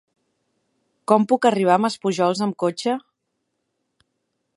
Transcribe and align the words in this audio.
Com 1.11 1.27
puc 1.31 1.45
arribar 1.49 1.75
a 1.79 1.83
Maspujols 1.83 2.41
amb 2.47 2.57
cotxe? 2.65 2.95